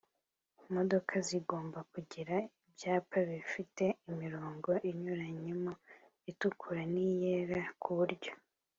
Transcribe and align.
modoka 0.75 1.13
zigomba 1.27 1.79
kugira 1.91 2.35
ibyapa 2.67 3.17
bifite 3.29 3.83
imirongo 4.09 4.69
inyuranyemo 4.89 5.71
itukura 6.31 6.83
n 6.93 6.95
iyera 7.09 7.61
ku 7.83 7.89
buryo 7.97 8.31